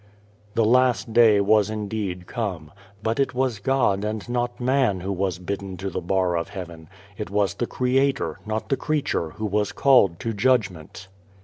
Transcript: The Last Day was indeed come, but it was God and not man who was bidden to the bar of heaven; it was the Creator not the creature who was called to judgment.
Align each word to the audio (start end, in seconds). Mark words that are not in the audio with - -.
The 0.55 0.65
Last 0.65 1.13
Day 1.13 1.39
was 1.41 1.69
indeed 1.69 2.25
come, 2.25 2.71
but 3.03 3.19
it 3.19 3.35
was 3.35 3.59
God 3.59 4.03
and 4.03 4.27
not 4.27 4.59
man 4.59 5.01
who 5.01 5.11
was 5.11 5.37
bidden 5.37 5.77
to 5.77 5.91
the 5.91 6.01
bar 6.01 6.35
of 6.35 6.49
heaven; 6.49 6.89
it 7.19 7.29
was 7.29 7.53
the 7.53 7.67
Creator 7.67 8.39
not 8.43 8.69
the 8.69 8.77
creature 8.77 9.29
who 9.29 9.45
was 9.45 9.71
called 9.71 10.19
to 10.21 10.33
judgment. 10.33 11.07